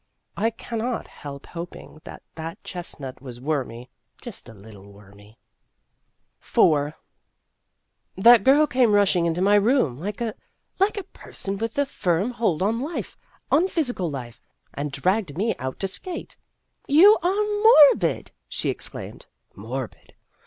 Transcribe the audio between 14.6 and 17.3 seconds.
and dragged me out to skate." You